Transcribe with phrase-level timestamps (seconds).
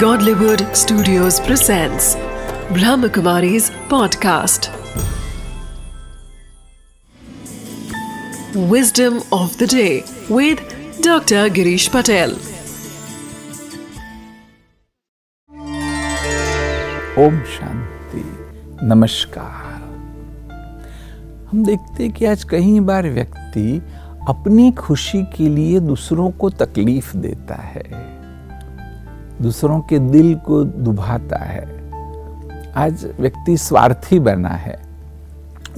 [0.00, 2.16] Godlywood Studios presents
[2.76, 4.68] Brahmakumari's podcast.
[8.54, 10.58] Wisdom of the day with
[11.00, 11.48] Dr.
[11.48, 12.34] Girish Patel.
[17.18, 18.24] Om Shanti
[18.86, 19.80] नमस्कार
[21.50, 23.80] हम देखते हैं कि आज कई बार व्यक्ति
[24.28, 28.15] अपनी खुशी के लिए दूसरों को तकलीफ़ देता है
[29.42, 31.90] दूसरों के दिल को दुभाता है।
[32.76, 34.82] आज व्यक्ति स्वार्थी बना है।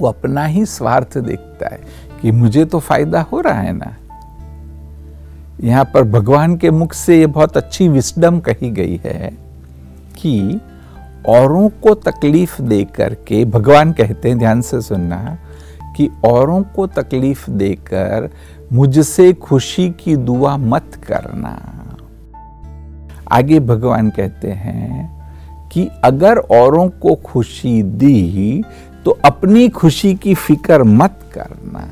[0.00, 1.80] वो अपना ही स्वार्थ देखता है
[2.22, 3.96] कि मुझे तो फ़ायदा हो रहा है ना।
[5.60, 9.30] यहाँ पर भगवान के मुख से ये बहुत अच्छी विस्डम कही गई है
[10.16, 10.60] कि
[11.26, 15.38] औरों को तकलीफ़ दे करके भगवान कहते हैं, ध्यान से सुनना,
[15.96, 18.30] कि औरों को तकलीफ़ देकर
[18.72, 21.74] मुझसे खुशी की दुआ मत करना।
[23.32, 25.18] आगे भगवान कहते हैं
[25.72, 28.64] कि अगर औरों को खुशी दी
[29.04, 31.90] तो अपनी खुशी की फ़िक्र मत करना।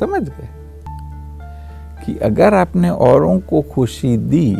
[0.00, 0.48] समझ गए?
[2.06, 4.56] कि अगर आपने औरों को खुशी दी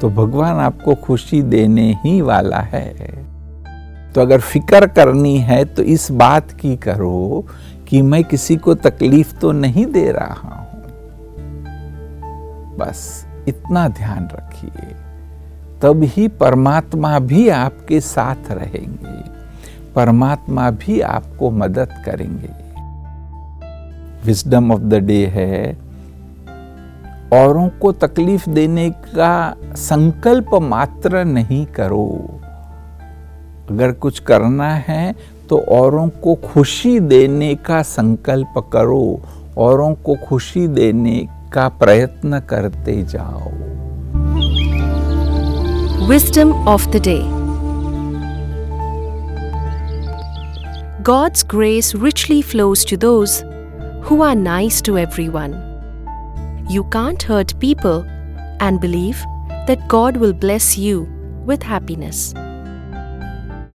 [0.00, 2.94] तो भगवान आपको खुशी देने ही वाला है।
[4.12, 7.46] तो अगर फ़िक्र करनी है तो इस बात की करो
[7.88, 10.82] कि मैं किसी को तकलीफ़ तो नहीं दे रहा हूँ।
[12.76, 14.92] बस। इतना ध्यान रखिए
[15.82, 19.16] तब ही परमात्मा भी आपके साथ रहेंगे,
[19.94, 22.50] परमात्मा भी आपको मदद करेंगे।
[24.24, 25.76] विजडम ऑफ़ द डे है,
[27.34, 32.08] औरों को तकलीफ़ देने का संकल्प मात्र नहीं करो।
[33.70, 35.14] अगर कुछ करना है
[35.50, 39.20] तो औरों को खुशी देने का संकल्प करो,
[39.58, 43.50] औरों को खुशी देने का प्रयत्न करते जाओ।
[46.08, 47.18] Wisdom of the day
[51.04, 53.42] God's grace richly flows to those
[54.10, 55.54] who are nice to every one
[56.70, 58.02] you can't hurt people
[58.62, 59.24] and believe
[59.66, 61.06] that God will bless you
[61.48, 62.32] with happiness